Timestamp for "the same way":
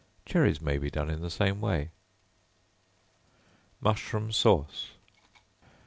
1.21-1.91